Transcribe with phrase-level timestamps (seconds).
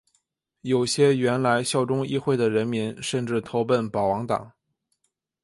[0.61, 4.53] 有些原来效忠议会的人民甚至投奔保王党。